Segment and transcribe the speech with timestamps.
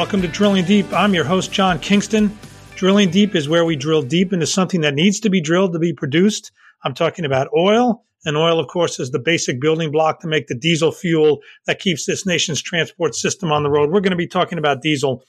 [0.00, 0.90] Welcome to Drilling Deep.
[0.94, 2.34] I'm your host, John Kingston.
[2.74, 5.78] Drilling Deep is where we drill deep into something that needs to be drilled to
[5.78, 6.52] be produced.
[6.82, 8.02] I'm talking about oil.
[8.24, 11.80] And oil, of course, is the basic building block to make the diesel fuel that
[11.80, 13.90] keeps this nation's transport system on the road.
[13.90, 15.22] We're going to be talking about diesel.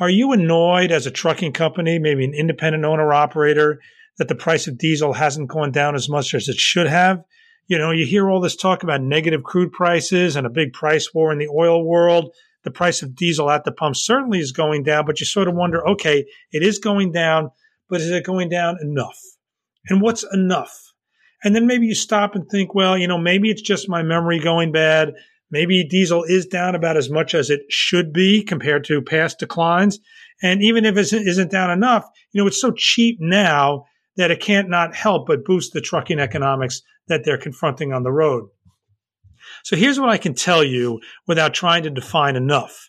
[0.00, 3.80] Are you annoyed as a trucking company, maybe an independent owner operator,
[4.18, 7.22] that the price of diesel hasn't gone down as much as it should have?
[7.68, 11.14] You know, you hear all this talk about negative crude prices and a big price
[11.14, 12.34] war in the oil world.
[12.66, 15.54] The price of diesel at the pump certainly is going down, but you sort of
[15.54, 17.50] wonder, okay, it is going down,
[17.88, 19.16] but is it going down enough?
[19.88, 20.76] And what's enough?
[21.44, 24.40] And then maybe you stop and think, well, you know, maybe it's just my memory
[24.40, 25.12] going bad.
[25.48, 30.00] Maybe diesel is down about as much as it should be compared to past declines.
[30.42, 33.84] And even if it isn't down enough, you know, it's so cheap now
[34.16, 38.10] that it can't not help but boost the trucking economics that they're confronting on the
[38.10, 38.48] road.
[39.66, 42.88] So here's what I can tell you without trying to define enough.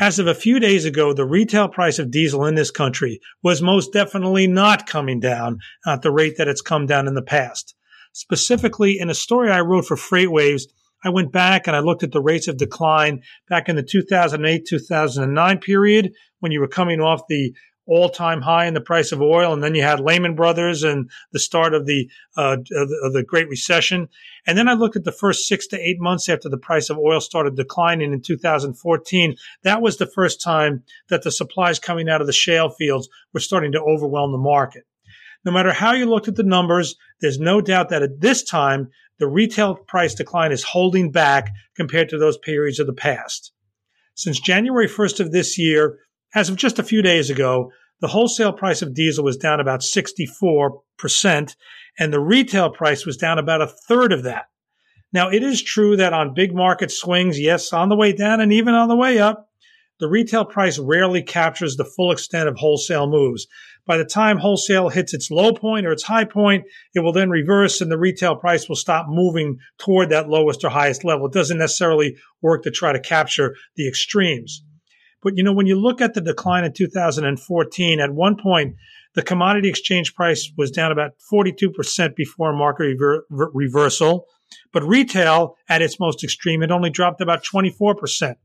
[0.00, 3.60] As of a few days ago, the retail price of diesel in this country was
[3.60, 7.74] most definitely not coming down at the rate that it's come down in the past.
[8.14, 10.62] Specifically, in a story I wrote for FreightWaves,
[11.04, 14.64] I went back and I looked at the rates of decline back in the 2008
[14.66, 17.52] 2009 period when you were coming off the
[17.88, 19.52] all time high in the price of oil.
[19.52, 23.24] And then you had Lehman Brothers and the start of the, uh, of the, the
[23.24, 24.08] Great Recession.
[24.46, 26.98] And then I looked at the first six to eight months after the price of
[26.98, 29.36] oil started declining in 2014.
[29.62, 33.40] That was the first time that the supplies coming out of the shale fields were
[33.40, 34.84] starting to overwhelm the market.
[35.44, 38.90] No matter how you looked at the numbers, there's no doubt that at this time,
[39.18, 43.52] the retail price decline is holding back compared to those periods of the past.
[44.14, 45.98] Since January 1st of this year,
[46.34, 49.80] as of just a few days ago, the wholesale price of diesel was down about
[49.80, 51.56] 64%,
[51.98, 54.46] and the retail price was down about a third of that.
[55.12, 58.52] Now, it is true that on big market swings, yes, on the way down and
[58.52, 59.48] even on the way up,
[60.00, 63.48] the retail price rarely captures the full extent of wholesale moves.
[63.84, 67.30] By the time wholesale hits its low point or its high point, it will then
[67.30, 71.26] reverse and the retail price will stop moving toward that lowest or highest level.
[71.26, 74.62] It doesn't necessarily work to try to capture the extremes.
[75.22, 78.76] But you know, when you look at the decline in 2014, at one point,
[79.14, 84.26] the commodity exchange price was down about 42% before market rever- reversal.
[84.72, 88.36] But retail at its most extreme, it only dropped about 24%.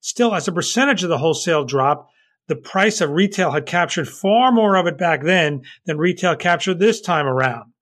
[0.00, 2.08] Still, as a percentage of the wholesale drop,
[2.48, 6.78] the price of retail had captured far more of it back then than retail captured
[6.78, 7.72] this time around.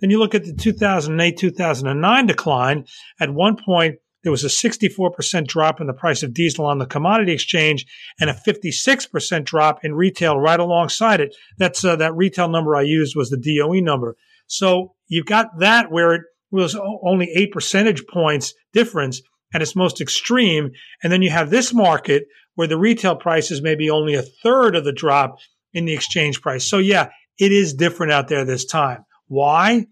[0.00, 2.86] Then you look at the 2008 2009 decline.
[3.20, 6.86] At one point, there was a 64% drop in the price of diesel on the
[6.86, 7.86] commodity exchange
[8.20, 11.34] and a 56% drop in retail right alongside it.
[11.58, 14.16] That's uh, that retail number I used was the DOE number.
[14.46, 19.22] So you've got that where it was only eight percentage points difference
[19.54, 20.70] at its most extreme.
[21.02, 22.24] And then you have this market
[22.54, 25.38] where the retail price is maybe only a third of the drop
[25.72, 26.68] in the exchange price.
[26.68, 29.04] So yeah, it is different out there this time.
[29.28, 29.86] Why?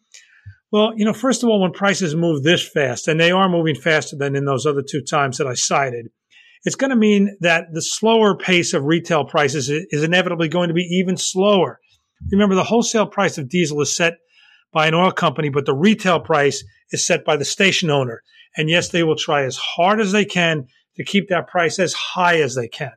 [0.73, 3.77] Well, you know, first of all, when prices move this fast, and they are moving
[3.77, 6.09] faster than in those other two times that I cited,
[6.65, 10.75] it's going to mean that the slower pace of retail prices is inevitably going to
[10.75, 11.79] be even slower.
[12.33, 14.15] Remember, the wholesale price of diesel is set
[14.73, 18.23] by an oil company, but the retail price is set by the station owner.
[18.57, 20.67] And yes, they will try as hard as they can
[20.97, 22.93] to keep that price as high as they can.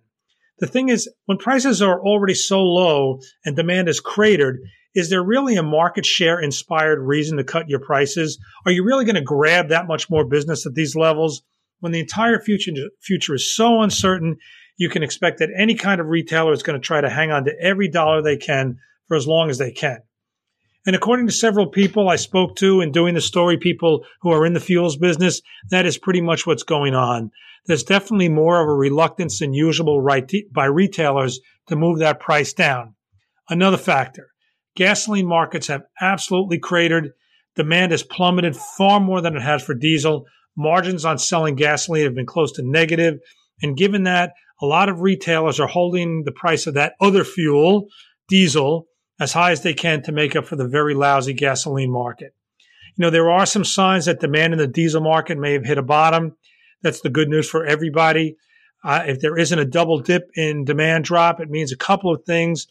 [0.59, 4.59] The thing is, when prices are already so low and demand is cratered,
[4.95, 8.39] is there really a market share inspired reason to cut your prices?
[8.65, 11.43] Are you really going to grab that much more business at these levels?
[11.79, 14.37] When the entire future, future is so uncertain,
[14.77, 17.45] you can expect that any kind of retailer is going to try to hang on
[17.45, 19.99] to every dollar they can for as long as they can.
[20.85, 24.45] And according to several people I spoke to in doing the story, people who are
[24.45, 27.31] in the fuels business, that is pretty much what's going on
[27.69, 32.51] there's definitely more of a reluctance than usual right by retailers to move that price
[32.51, 32.95] down.
[33.47, 34.29] Another factor
[34.79, 37.11] gasoline markets have absolutely cratered.
[37.57, 40.25] Demand has plummeted far more than it has for diesel.
[40.55, 43.19] Margins on selling gasoline have been close to negative.
[43.61, 44.31] And given that,
[44.61, 47.87] a lot of retailers are holding the price of that other fuel,
[48.29, 48.87] diesel,
[49.19, 52.33] as high as they can to make up for the very lousy gasoline market.
[52.95, 55.77] You know, there are some signs that demand in the diesel market may have hit
[55.77, 56.37] a bottom.
[56.83, 58.37] That's the good news for everybody.
[58.81, 62.23] Uh, if there isn't a double dip in demand drop, it means a couple of
[62.23, 62.65] things.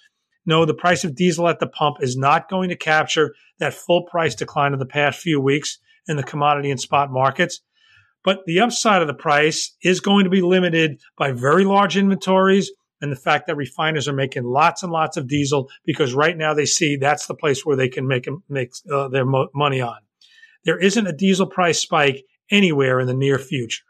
[0.49, 4.05] No, the price of diesel at the pump is not going to capture that full
[4.05, 7.61] price decline of the past few weeks in the commodity and spot markets.
[8.25, 12.71] But the upside of the price is going to be limited by very large inventories
[13.03, 16.55] and the fact that refiners are making lots and lots of diesel because right now
[16.55, 19.99] they see that's the place where they can make make uh, their mo- money on.
[20.65, 23.85] There isn't a diesel price spike anywhere in the near future.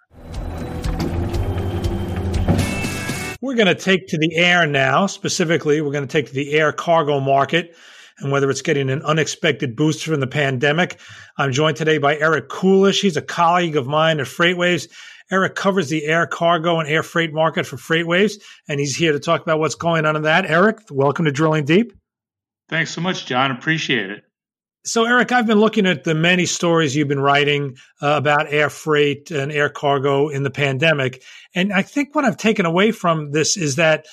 [3.41, 5.07] We're going to take to the air now.
[5.07, 7.77] Specifically, we're going to take to the air cargo market
[8.19, 10.99] and whether it's getting an unexpected boost from the pandemic.
[11.37, 13.01] I'm joined today by Eric Kulisch.
[13.01, 14.89] He's a colleague of mine at FreightWaves.
[15.31, 19.21] Eric covers the air cargo and air freight market for FreightWaves, and he's here to
[19.21, 20.47] talk about what's going on in that.
[20.47, 21.93] Eric, welcome to Drilling Deep.
[22.69, 23.51] Thanks so much, John.
[23.51, 24.25] Appreciate it.
[24.85, 28.71] So, Eric, I've been looking at the many stories you've been writing uh, about air
[28.71, 31.23] freight and air cargo in the pandemic.
[31.55, 34.07] And I think what I've taken away from this is that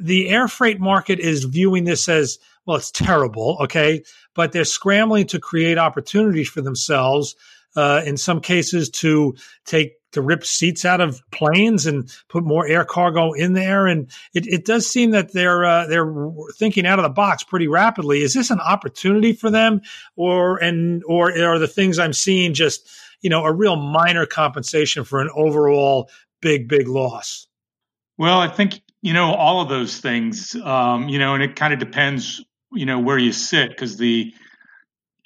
[0.00, 4.02] the air freight market is viewing this as well, it's terrible, okay?
[4.34, 7.34] But they're scrambling to create opportunities for themselves.
[7.76, 12.66] Uh, in some cases, to take to rip seats out of planes and put more
[12.66, 13.86] air cargo in there.
[13.86, 16.12] And it, it does seem that they're uh, they're
[16.56, 18.22] thinking out of the box pretty rapidly.
[18.22, 19.82] Is this an opportunity for them,
[20.16, 22.88] or and or are the things I'm seeing just
[23.20, 26.10] you know a real minor compensation for an overall
[26.40, 27.46] big big loss?
[28.16, 30.54] Well, I think you know all of those things.
[30.56, 34.32] Um, you know, and it kind of depends you know where you sit because the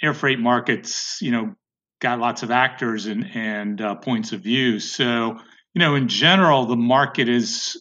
[0.01, 1.55] air freight markets you know
[2.03, 4.81] got lots of actors and and uh, points of view.
[4.81, 5.39] So
[5.73, 7.81] you know, in general, the market is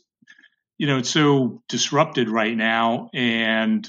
[0.77, 3.85] you know it's so disrupted right now, and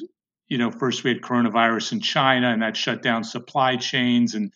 [0.49, 4.52] you know, first we had coronavirus in China, and that shut down supply chains and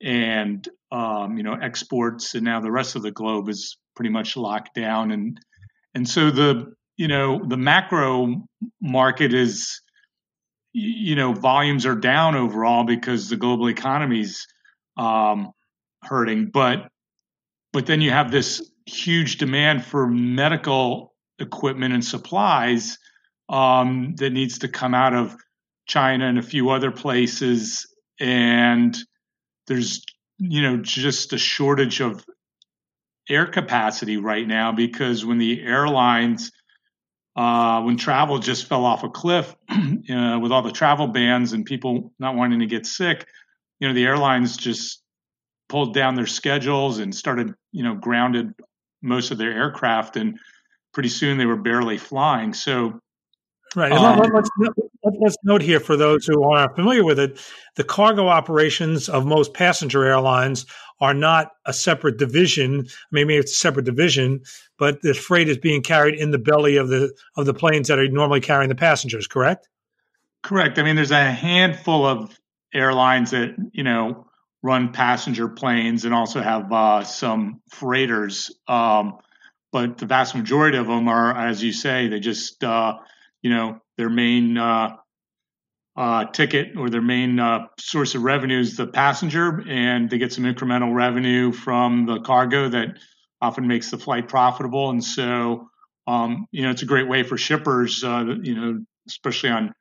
[0.00, 4.36] and um, you know exports, and now the rest of the globe is pretty much
[4.36, 5.40] locked down, and
[5.94, 8.46] and so the you know the macro
[8.80, 9.80] market is
[10.72, 14.46] you know volumes are down overall because the global economy's
[14.96, 15.52] um,
[16.02, 16.50] hurting.
[16.52, 16.88] But
[17.72, 22.98] but then you have this huge demand for medical equipment and supplies
[23.48, 25.36] um, that needs to come out of
[25.86, 27.86] China and a few other places,
[28.18, 28.96] and
[29.66, 30.04] there's
[30.38, 32.24] you know just a shortage of
[33.28, 36.52] air capacity right now because when the airlines
[37.36, 41.66] uh, when travel just fell off a cliff uh, with all the travel bans and
[41.66, 43.26] people not wanting to get sick,
[43.78, 45.02] you know, the airlines just
[45.68, 48.54] pulled down their schedules and started, you know, grounded
[49.02, 50.38] most of their aircraft, and
[50.92, 52.54] pretty soon they were barely flying.
[52.54, 53.00] So,
[53.74, 53.92] right.
[53.92, 54.50] Um, let's,
[55.02, 57.38] let's note here for those who aren't familiar with it:
[57.76, 60.66] the cargo operations of most passenger airlines
[61.00, 62.72] are not a separate division.
[62.72, 62.74] i
[63.12, 64.40] mean Maybe it's a separate division,
[64.78, 67.98] but the freight is being carried in the belly of the of the planes that
[67.98, 69.26] are normally carrying the passengers.
[69.26, 69.68] Correct.
[70.42, 70.78] Correct.
[70.78, 72.38] I mean, there's a handful of
[72.76, 74.26] airlines that you know
[74.62, 78.50] run passenger planes and also have uh, some freighters.
[78.66, 79.18] Um,
[79.72, 82.98] but the vast majority of them are, as you say, they just uh,
[83.42, 84.96] you know their main uh,
[85.96, 90.32] uh ticket or their main uh, source of revenue is the passenger, and they get
[90.32, 92.98] some incremental revenue from the cargo that
[93.40, 94.90] often makes the flight profitable.
[94.90, 95.68] And so,
[96.06, 99.74] um, you know, it's a great way for shippers, you know, especially on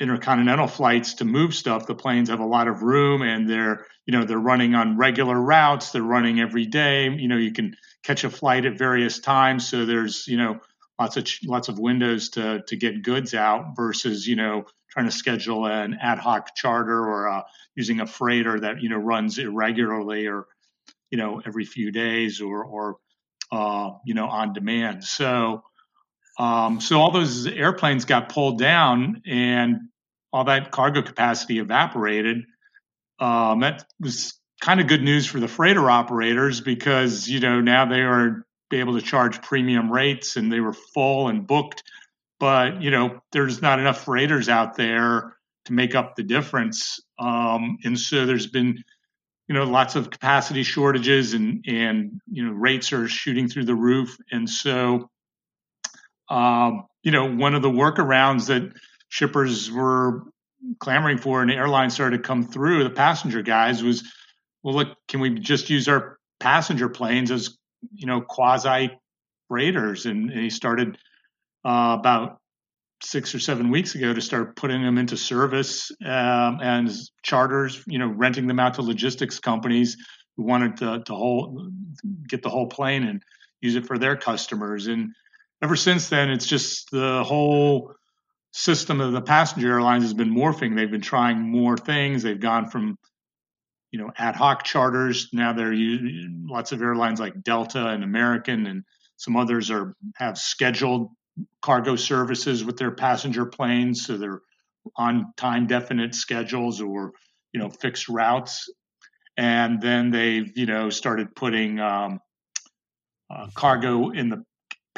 [0.00, 1.86] intercontinental flights to move stuff.
[1.86, 5.38] The planes have a lot of room and they're you know they're running on regular
[5.38, 5.90] routes.
[5.90, 7.10] They're running every day.
[7.10, 9.68] You know you can catch a flight at various times.
[9.68, 10.60] So there's you know
[10.98, 15.12] lots of lots of windows to to get goods out versus you know trying to
[15.12, 17.42] schedule an ad hoc charter or uh,
[17.74, 20.46] using a freighter that you know runs irregularly or
[21.10, 22.96] you know every few days or or
[23.52, 25.04] uh, you know on demand.
[25.04, 25.62] So
[26.38, 29.88] um, so all those airplanes got pulled down and
[30.32, 32.44] all that cargo capacity evaporated.
[33.18, 37.86] Um, that was kind of good news for the freighter operators because you know now
[37.86, 41.82] they are able to charge premium rates and they were full and booked.
[42.38, 47.78] But you know there's not enough freighters out there to make up the difference, um,
[47.82, 48.84] and so there's been
[49.48, 53.74] you know lots of capacity shortages and and you know rates are shooting through the
[53.74, 55.10] roof, and so
[56.28, 58.72] um, you know, one of the workarounds that
[59.08, 60.24] shippers were
[60.80, 64.02] clamoring for and airlines started to come through, the passenger guys was,
[64.62, 67.56] well, look, can we just use our passenger planes as,
[67.94, 68.90] you know, quasi
[69.48, 70.06] freighters?
[70.06, 70.98] And, and he started
[71.64, 72.38] uh, about
[73.02, 76.90] six or seven weeks ago to start putting them into service um, and
[77.22, 79.96] charters, you know, renting them out to logistics companies
[80.36, 81.72] who wanted to, to
[82.28, 83.22] get the whole plane and
[83.60, 84.88] use it for their customers.
[84.88, 85.14] And
[85.62, 87.94] ever since then, it's just the whole
[88.52, 90.74] system of the passenger airlines has been morphing.
[90.74, 92.22] They've been trying more things.
[92.22, 92.98] They've gone from
[93.90, 95.28] you know ad hoc charters.
[95.32, 98.84] Now they're using lots of airlines like Delta and American, and
[99.16, 101.10] some others are have scheduled
[101.62, 104.40] cargo services with their passenger planes, so they're
[104.96, 107.12] on time definite schedules or
[107.52, 108.68] you know fixed routes.
[109.36, 112.20] And then they've you know started putting um,
[113.30, 114.44] uh, cargo in the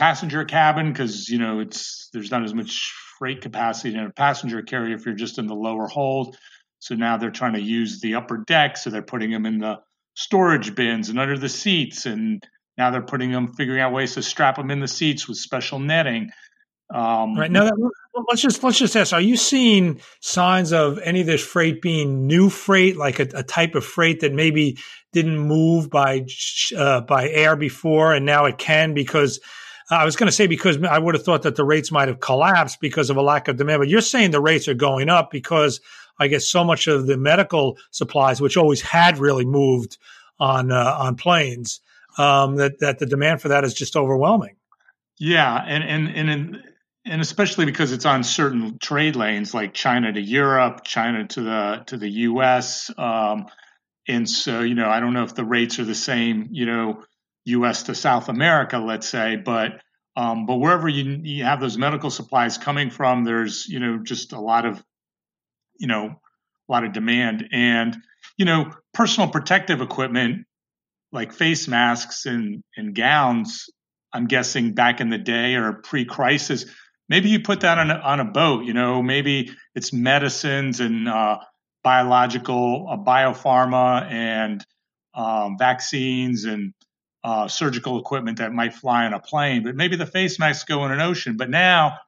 [0.00, 4.62] passenger cabin because you know it's there's not as much freight capacity in a passenger
[4.62, 6.36] carrier if you're just in the lower hold.
[6.78, 9.76] So now they're trying to use the upper deck, so they're putting them in the
[10.14, 12.42] storage bins and under the seats, and
[12.78, 15.78] now they're putting them, figuring out ways to strap them in the seats with special
[15.78, 16.30] netting.
[16.92, 17.70] Um, right now,
[18.30, 22.26] let's just let's just ask: Are you seeing signs of any of this freight being
[22.26, 24.78] new freight, like a, a type of freight that maybe
[25.12, 26.24] didn't move by
[26.74, 29.40] uh, by air before, and now it can because
[29.90, 32.20] I was going to say because I would have thought that the rates might have
[32.20, 35.30] collapsed because of a lack of demand, but you're saying the rates are going up
[35.30, 35.80] because
[36.18, 39.98] I guess so much of the medical supplies, which always had really moved
[40.38, 41.80] on uh, on planes,
[42.18, 44.56] um, that that the demand for that is just overwhelming.
[45.18, 46.62] Yeah, and and and
[47.04, 51.82] and especially because it's on certain trade lanes like China to Europe, China to the
[51.86, 52.90] to the U.S.
[52.96, 53.46] Um,
[54.06, 57.02] and so you know I don't know if the rates are the same, you know,
[57.50, 57.84] U.S.
[57.84, 59.80] to South America, let's say, but
[60.16, 64.32] um, but wherever you, you have those medical supplies coming from, there's you know just
[64.32, 64.82] a lot of
[65.78, 66.06] you know
[66.68, 67.96] a lot of demand, and
[68.36, 70.46] you know personal protective equipment
[71.12, 73.66] like face masks and and gowns.
[74.12, 76.64] I'm guessing back in the day or pre-crisis,
[77.08, 78.64] maybe you put that on a, on a boat.
[78.64, 81.38] You know, maybe it's medicines and uh,
[81.84, 84.64] biological, uh, biopharma, and
[85.14, 86.74] um, vaccines and
[87.22, 89.62] uh, surgical equipment that might fly on a plane.
[89.62, 91.36] But maybe the face masks go in an ocean.
[91.36, 91.98] But now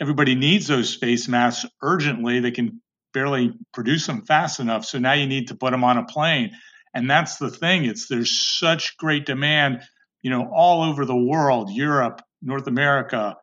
[0.00, 2.40] everybody needs those face masks urgently.
[2.40, 2.80] They can
[3.12, 4.84] barely produce them fast enough.
[4.84, 6.52] So now you need to put them on a plane.
[6.94, 7.84] And that's the thing.
[7.84, 9.82] It's there's such great demand,
[10.22, 13.36] you know, all over the world, Europe, North America,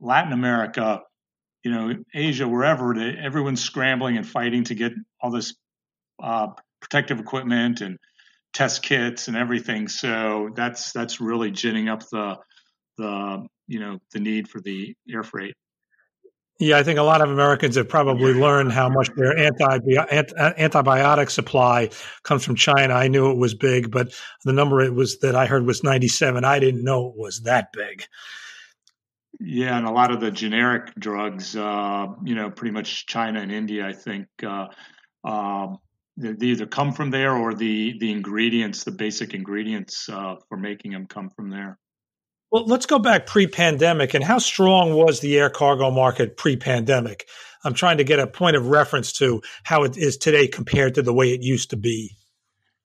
[0.00, 1.02] Latin America,
[1.62, 5.54] you know, Asia, wherever, everyone's scrambling and fighting to get all this
[6.22, 6.48] uh,
[6.80, 7.98] protective equipment and
[8.52, 9.88] test kits and everything.
[9.88, 12.38] So that's that's really ginning up the
[12.98, 15.54] the you know the need for the air freight.
[16.58, 21.28] Yeah, I think a lot of Americans have probably learned how much their anti- antibiotic
[21.28, 21.90] supply
[22.22, 22.94] comes from China.
[22.94, 26.44] I knew it was big, but the number it was that I heard was 97.
[26.44, 28.04] I didn't know it was that big.
[29.40, 33.50] Yeah, and a lot of the generic drugs, uh, you know, pretty much China and
[33.50, 34.68] India, I think, uh,
[35.24, 35.78] um,
[36.16, 40.92] they, either come from there or the the ingredients, the basic ingredients uh, for making
[40.92, 41.78] them, come from there.
[42.50, 47.26] Well, let's go back pre-pandemic, and how strong was the air cargo market pre-pandemic?
[47.64, 51.02] I'm trying to get a point of reference to how it is today compared to
[51.02, 52.16] the way it used to be.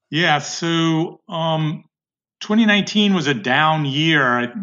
[0.10, 1.84] Yeah, so um,
[2.42, 4.54] 2019 was a down year.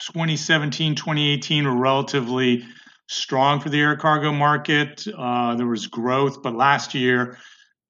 [0.00, 2.64] 2017, 2018 were relatively
[3.08, 5.06] strong for the air cargo market.
[5.16, 7.38] Uh, there was growth, but last year,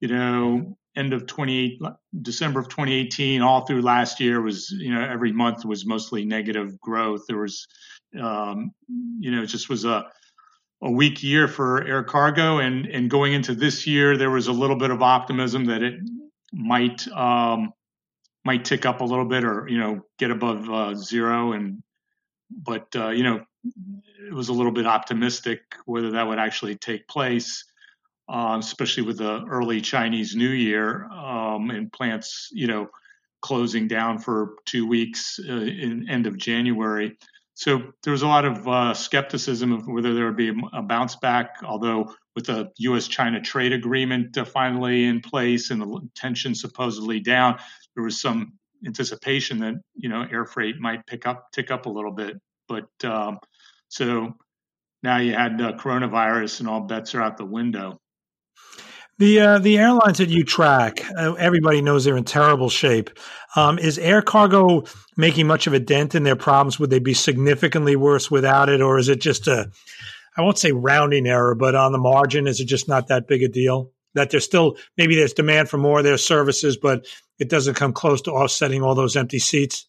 [0.00, 1.80] you know, end of 20
[2.22, 6.80] December of 2018, all through last year was, you know, every month was mostly negative
[6.80, 7.22] growth.
[7.28, 7.66] There was,
[8.18, 8.72] um,
[9.18, 10.06] you know, just was a
[10.80, 14.52] a weak year for air cargo, and and going into this year, there was a
[14.52, 16.00] little bit of optimism that it
[16.52, 17.72] might um,
[18.44, 21.82] might tick up a little bit, or you know, get above uh, zero, and
[22.50, 27.08] but uh, you know, it was a little bit optimistic whether that would actually take
[27.08, 27.64] place,
[28.28, 32.88] uh, especially with the early Chinese New Year um, and plants, you know,
[33.40, 37.16] closing down for two weeks uh, in end of January.
[37.54, 41.16] So there was a lot of uh, skepticism of whether there would be a, bounce
[41.16, 41.56] back.
[41.64, 47.58] Although with the U.S.-China trade agreement uh, finally in place and the tension supposedly down,
[47.94, 48.52] there was some
[48.86, 52.88] anticipation that you know air freight might pick up tick up a little bit but
[53.04, 53.38] um,
[53.88, 54.34] so
[55.02, 57.98] now you had uh, coronavirus and all bets are out the window
[59.18, 63.10] the uh, the airlines that you track, uh, everybody knows they're in terrible shape.
[63.56, 64.84] Um, is air cargo
[65.16, 66.78] making much of a dent in their problems?
[66.78, 69.70] Would they be significantly worse without it, or is it just a,
[70.36, 73.42] I won't say rounding error, but on the margin, is it just not that big
[73.42, 73.90] a deal?
[74.14, 77.06] That there's still maybe there's demand for more of their services, but
[77.40, 79.86] it doesn't come close to offsetting all those empty seats.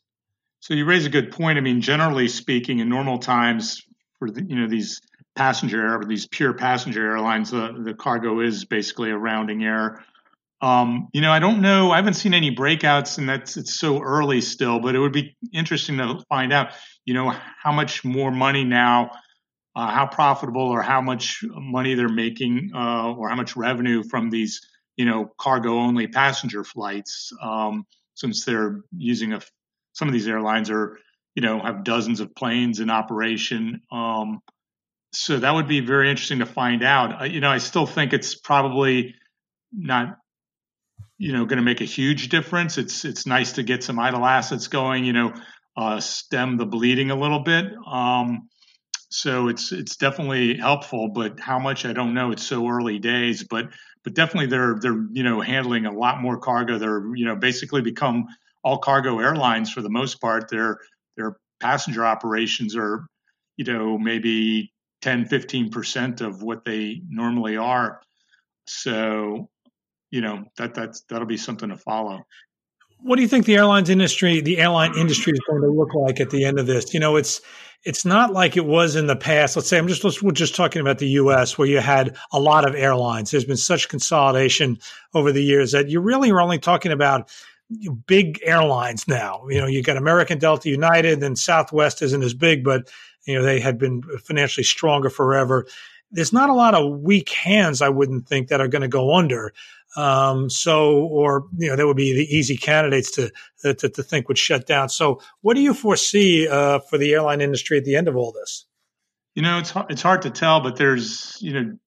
[0.62, 1.58] So you raise a good point.
[1.58, 3.82] I mean, generally speaking, in normal times
[4.20, 5.02] for the, you know these
[5.36, 10.04] passenger air, these pure passenger airlines, the, the cargo is basically a rounding error.
[10.62, 11.92] Um, you know, I don't know.
[11.92, 14.80] I haven't seen any breakouts, and that's it's so early still.
[14.80, 16.74] But it would be interesting to find out.
[17.06, 19.12] You know, how much more money now,
[19.76, 24.30] uh, how profitable, or how much money they're making, uh, or how much revenue from
[24.30, 24.60] these
[24.98, 27.32] you know cargo only passenger flights.
[27.42, 27.86] Um,
[28.16, 29.40] since they're using a
[30.00, 30.98] some of these airlines are,
[31.36, 33.82] you know, have dozens of planes in operation.
[33.92, 34.40] Um,
[35.12, 37.30] so that would be very interesting to find out.
[37.30, 39.16] You know, I still think it's probably
[39.74, 40.18] not,
[41.18, 42.78] you know, going to make a huge difference.
[42.78, 45.04] It's it's nice to get some idle assets going.
[45.04, 45.34] You know,
[45.76, 47.66] uh, stem the bleeding a little bit.
[47.86, 48.48] Um,
[49.10, 52.32] so it's it's definitely helpful, but how much I don't know.
[52.32, 53.66] It's so early days, but
[54.06, 56.78] but definitely they're they're you know handling a lot more cargo.
[56.78, 58.28] They're you know basically become
[58.64, 60.50] all cargo airlines for the most part.
[60.50, 60.80] Their
[61.18, 63.06] their passenger operations are
[63.58, 68.02] you know maybe 10 15% of what they normally are.
[68.68, 69.50] So
[70.12, 72.26] you know that that's that'll be something to follow
[73.02, 76.20] what do you think the airlines industry, the airline industry, is going to look like
[76.20, 76.94] at the end of this?
[76.94, 77.42] You know, it's
[77.84, 79.56] it's not like it was in the past.
[79.56, 82.68] Let's say I'm just we're just talking about the U.S., where you had a lot
[82.68, 83.32] of airlines.
[83.32, 84.78] There's been such consolidation
[85.14, 87.32] over the years that you really are only talking about
[88.08, 89.46] big airlines now.
[89.50, 92.90] You know, you got American, Delta, United, and Southwest isn't as big, but
[93.26, 95.66] you know they had been financially stronger forever.
[96.12, 99.16] There's not a lot of weak hands, I wouldn't think, that are going to go
[99.16, 99.54] under.
[99.96, 104.28] Um, so, or you know, that would be the easy candidates to, to, to think
[104.28, 104.90] would shut down.
[104.90, 108.32] So, what do you foresee uh, for the airline industry at the end of all
[108.32, 108.66] this?
[109.36, 111.78] You know, it's it's hard to tell, but there's you know,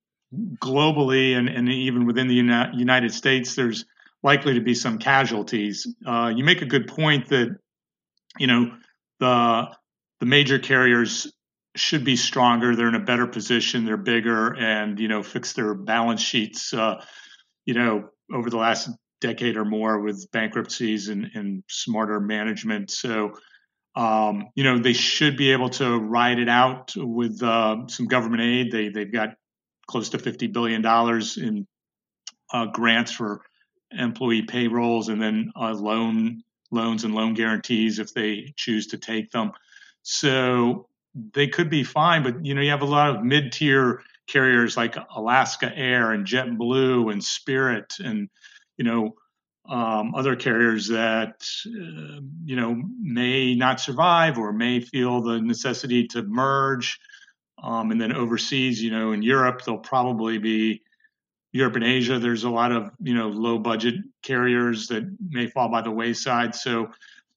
[0.58, 3.84] globally and, and even within the United States, there's
[4.22, 5.86] likely to be some casualties.
[6.06, 7.56] Uh, you make a good point that
[8.38, 8.72] you know
[9.20, 9.66] the
[10.20, 11.32] the major carriers
[11.74, 12.76] should be stronger.
[12.76, 13.84] They're in a better position.
[13.84, 16.72] They're bigger, and you know, fix their balance sheets.
[16.72, 17.02] Uh,
[17.64, 22.90] you know, over the last decade or more with bankruptcies and, and smarter management.
[22.90, 23.32] So,
[23.94, 28.42] um, you know, they should be able to ride it out with uh, some government
[28.42, 28.72] aid.
[28.72, 29.30] They they've got
[29.86, 31.66] close to fifty billion dollars in
[32.52, 33.42] uh, grants for
[33.98, 39.30] employee payrolls, and then uh, loan loans and loan guarantees if they choose to take
[39.30, 39.52] them.
[40.02, 40.88] So
[41.34, 44.96] they could be fine, but you know, you have a lot of mid-tier carriers like
[45.14, 48.28] Alaska Air and JetBlue and Spirit and
[48.78, 49.14] you know
[49.68, 56.06] um, other carriers that uh, you know may not survive or may feel the necessity
[56.08, 56.98] to merge.
[57.62, 60.82] Um, and then overseas, you know, in Europe, they'll probably be
[61.52, 62.18] Europe and Asia.
[62.18, 66.54] There's a lot of you know low budget carriers that may fall by the wayside.
[66.54, 66.90] So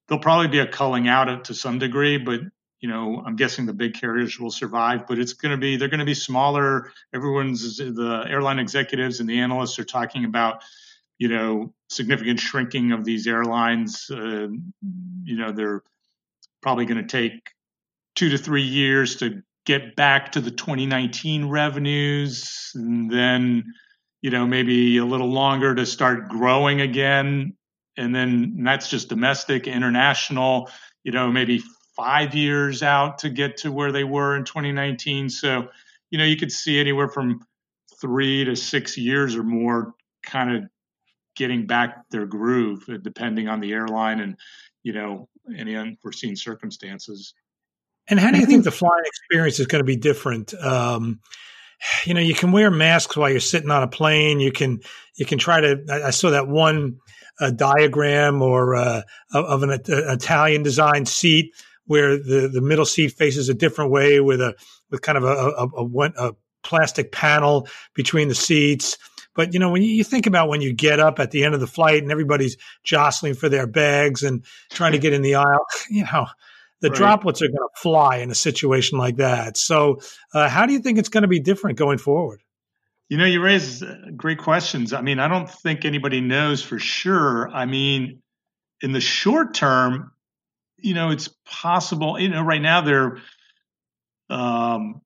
[0.07, 2.41] there'll probably be a culling out to some degree, but
[2.79, 5.87] you know, I'm guessing the big carriers will survive, but it's going to be they're
[5.87, 6.91] going to be smaller.
[7.13, 10.63] Everyone's the airline executives and the analysts are talking about,
[11.17, 14.09] you know, significant shrinking of these airlines.
[14.11, 14.47] Uh,
[15.23, 15.81] you know, they're
[16.61, 17.51] probably going to take
[18.13, 23.73] two to three years to get back to the 2019 revenues, and then
[24.25, 27.55] you know maybe a little longer to start growing again,
[27.95, 30.67] and then and that's just domestic, international.
[31.03, 31.61] You know, maybe
[31.95, 35.29] five years out to get to where they were in 2019.
[35.29, 35.67] So,
[36.09, 37.41] you know, you could see anywhere from
[38.01, 40.63] three to six years or more kind of
[41.35, 44.37] getting back their groove, uh, depending on the airline and,
[44.81, 47.35] you know, any unforeseen circumstances.
[48.07, 50.55] And how do you think the flying experience is going to be different?
[50.55, 51.19] Um,
[52.05, 54.39] you know, you can wear masks while you're sitting on a plane.
[54.39, 54.79] You can
[55.15, 55.83] you can try to.
[55.89, 56.97] I, I saw that one
[57.39, 59.01] uh, diagram or uh,
[59.33, 61.53] of an uh, Italian designed seat
[61.87, 64.55] where the, the middle seat faces a different way with a
[64.89, 68.97] with kind of a, a, a, a plastic panel between the seats.
[69.35, 71.59] But you know, when you think about when you get up at the end of
[71.59, 75.65] the flight and everybody's jostling for their bags and trying to get in the aisle,
[75.89, 76.25] you know,
[76.81, 76.97] the right.
[76.97, 79.57] droplets are going to fly in a situation like that.
[79.57, 79.99] So,
[80.33, 82.41] uh, how do you think it's going to be different going forward?
[83.09, 84.91] You know, you raise uh, great questions.
[84.93, 87.49] I mean, I don't think anybody knows for sure.
[87.49, 88.21] I mean,
[88.81, 90.11] in the short term,
[90.77, 92.19] you know, it's possible.
[92.19, 93.17] You know, right now they're,
[94.29, 95.01] um,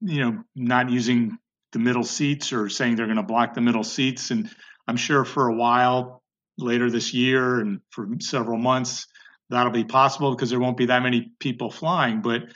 [0.00, 1.38] you know, not using
[1.72, 4.30] the middle seats or saying they're going to block the middle seats.
[4.30, 4.50] And
[4.88, 6.22] I'm sure for a while
[6.58, 9.06] later this year and for several months
[9.52, 12.20] that'll be possible because there won't be that many people flying.
[12.22, 12.48] But at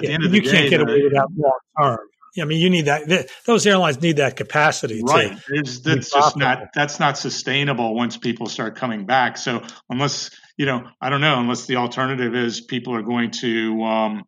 [0.00, 1.98] yeah, the end of the you day, you can't get away with that long term.
[2.40, 3.28] I mean, you need that.
[3.46, 5.38] Those airlines need that capacity, right?
[5.50, 9.36] It's, that's just not that's not sustainable once people start coming back.
[9.38, 13.82] So unless you know, I don't know, unless the alternative is people are going to,
[13.82, 14.24] um,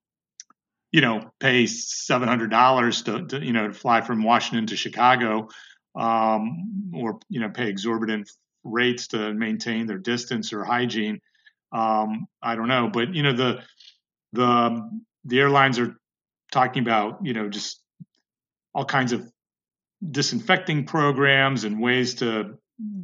[0.93, 4.77] you know, pay seven hundred dollars to, to, you know, to fly from Washington to
[4.77, 5.49] Chicago,
[5.95, 8.31] um, or you know, pay exorbitant
[8.65, 11.21] rates to maintain their distance or hygiene.
[11.73, 13.63] Um, I don't know, but you know, the
[14.33, 14.91] the
[15.25, 15.97] the airlines are
[16.53, 17.83] talking about, you know, just
[18.75, 19.27] all kinds of
[20.09, 22.59] disinfecting programs and ways to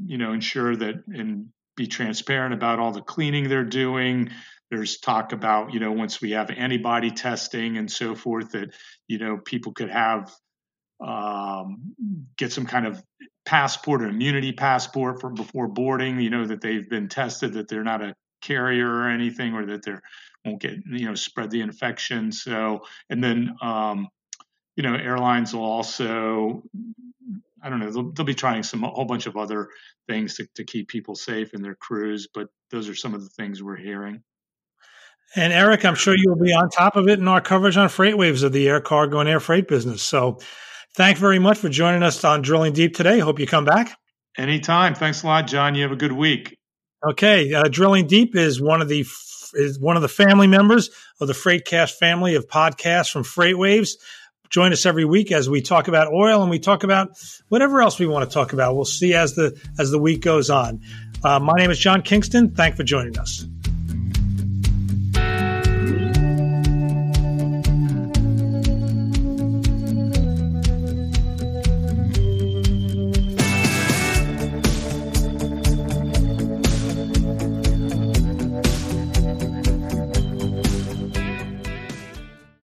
[0.05, 4.31] you know ensure that and be transparent about all the cleaning they're doing.
[4.71, 8.75] There's talk about you know once we have antibody testing and so forth that
[9.09, 10.33] you know people could have
[11.05, 11.95] um,
[12.37, 13.03] get some kind of
[13.45, 17.83] passport or immunity passport for before boarding you know that they've been tested that they're
[17.83, 20.03] not a carrier or anything or that they're
[20.45, 22.33] won't get you know spread the infection.
[22.33, 24.09] So and then um,
[24.77, 26.63] you know airlines will also
[27.63, 29.69] I don't know they'll, they'll be trying some a whole bunch of other
[30.09, 33.31] things to, to keep people safe in their crews, but those are some of the
[33.31, 34.23] things we're hearing.
[35.35, 38.19] And Eric, I'm sure you'll be on top of it in our coverage on Freight
[38.19, 40.03] Waves of the air cargo and air freight business.
[40.03, 40.39] So
[40.95, 43.19] thanks very much for joining us on Drilling Deep today.
[43.19, 43.97] Hope you come back.
[44.37, 44.95] Anytime.
[44.95, 45.75] Thanks a lot, John.
[45.75, 46.59] You have a good week.
[47.05, 49.05] Okay, uh, Drilling Deep is one of the
[49.55, 53.97] is one of the family members of the Freightcast family of podcasts from FreightWaves.
[54.51, 57.99] Join us every week as we talk about oil and we talk about whatever else
[57.99, 58.77] we want to talk about.
[58.77, 60.81] We'll see as the as the week goes on.
[61.25, 62.55] Uh, my name is John Kingston.
[62.55, 63.47] Thank for joining us.